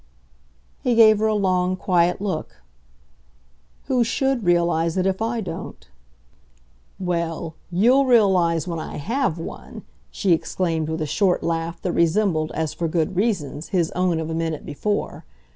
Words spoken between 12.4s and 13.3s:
as for good